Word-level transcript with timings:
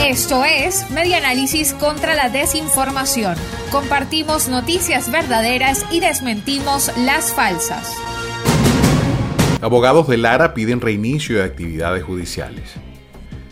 Esto 0.00 0.44
es 0.44 0.90
Media 0.90 1.18
Análisis 1.18 1.72
contra 1.74 2.14
la 2.14 2.28
Desinformación. 2.28 3.36
Compartimos 3.70 4.48
noticias 4.48 5.10
verdaderas 5.10 5.84
y 5.90 6.00
desmentimos 6.00 6.90
las 6.98 7.32
falsas. 7.32 7.94
Abogados 9.60 10.08
de 10.08 10.16
Lara 10.16 10.54
piden 10.54 10.80
reinicio 10.80 11.36
de 11.36 11.44
actividades 11.44 12.02
judiciales. 12.02 12.72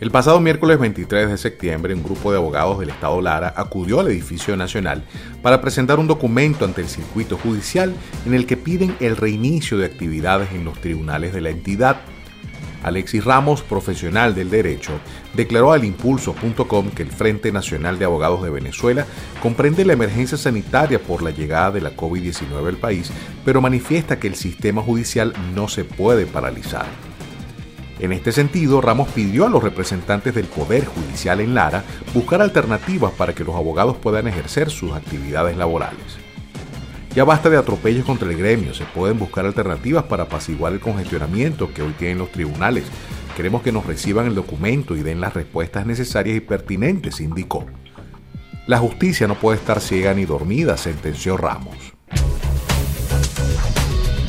El 0.00 0.10
pasado 0.10 0.40
miércoles 0.40 0.78
23 0.78 1.28
de 1.28 1.38
septiembre, 1.38 1.94
un 1.94 2.02
grupo 2.02 2.30
de 2.30 2.38
abogados 2.38 2.78
del 2.78 2.90
Estado 2.90 3.20
Lara 3.20 3.54
acudió 3.56 4.00
al 4.00 4.08
edificio 4.08 4.56
nacional 4.56 5.04
para 5.40 5.60
presentar 5.60 5.98
un 5.98 6.06
documento 6.06 6.64
ante 6.64 6.80
el 6.80 6.88
circuito 6.88 7.38
judicial 7.38 7.94
en 8.26 8.34
el 8.34 8.46
que 8.46 8.56
piden 8.56 8.96
el 9.00 9.16
reinicio 9.16 9.78
de 9.78 9.86
actividades 9.86 10.52
en 10.52 10.64
los 10.64 10.80
tribunales 10.80 11.32
de 11.32 11.40
la 11.40 11.50
entidad 11.50 12.00
Alexis 12.84 13.24
Ramos, 13.24 13.62
profesional 13.62 14.34
del 14.34 14.50
derecho, 14.50 14.92
declaró 15.32 15.72
al 15.72 15.84
impulso.com 15.84 16.90
que 16.90 17.02
el 17.02 17.10
Frente 17.10 17.50
Nacional 17.50 17.98
de 17.98 18.04
Abogados 18.04 18.42
de 18.42 18.50
Venezuela 18.50 19.06
comprende 19.42 19.84
la 19.84 19.94
emergencia 19.94 20.38
sanitaria 20.38 21.02
por 21.02 21.22
la 21.22 21.30
llegada 21.30 21.72
de 21.72 21.80
la 21.80 21.96
COVID-19 21.96 22.68
al 22.68 22.76
país, 22.76 23.10
pero 23.44 23.60
manifiesta 23.60 24.20
que 24.20 24.28
el 24.28 24.34
sistema 24.34 24.82
judicial 24.82 25.32
no 25.54 25.68
se 25.68 25.84
puede 25.84 26.26
paralizar. 26.26 26.86
En 28.00 28.12
este 28.12 28.32
sentido, 28.32 28.80
Ramos 28.80 29.08
pidió 29.08 29.46
a 29.46 29.48
los 29.48 29.62
representantes 29.62 30.34
del 30.34 30.46
Poder 30.46 30.84
Judicial 30.84 31.40
en 31.40 31.54
Lara 31.54 31.84
buscar 32.12 32.42
alternativas 32.42 33.12
para 33.12 33.34
que 33.34 33.44
los 33.44 33.54
abogados 33.54 33.96
puedan 33.96 34.26
ejercer 34.26 34.68
sus 34.68 34.92
actividades 34.92 35.56
laborales. 35.56 36.18
Ya 37.14 37.22
basta 37.22 37.48
de 37.48 37.56
atropellos 37.56 38.04
contra 38.04 38.28
el 38.28 38.36
gremio, 38.36 38.74
se 38.74 38.84
pueden 38.86 39.20
buscar 39.20 39.46
alternativas 39.46 40.02
para 40.04 40.24
apaciguar 40.24 40.72
el 40.72 40.80
congestionamiento 40.80 41.72
que 41.72 41.82
hoy 41.82 41.92
tienen 41.92 42.18
los 42.18 42.32
tribunales. 42.32 42.84
Queremos 43.36 43.62
que 43.62 43.70
nos 43.70 43.86
reciban 43.86 44.26
el 44.26 44.34
documento 44.34 44.96
y 44.96 45.02
den 45.02 45.20
las 45.20 45.32
respuestas 45.32 45.86
necesarias 45.86 46.36
y 46.36 46.40
pertinentes, 46.40 47.20
indicó. 47.20 47.66
La 48.66 48.78
justicia 48.78 49.28
no 49.28 49.36
puede 49.36 49.58
estar 49.58 49.80
ciega 49.80 50.12
ni 50.12 50.24
dormida, 50.24 50.76
sentenció 50.76 51.36
Ramos. 51.36 51.93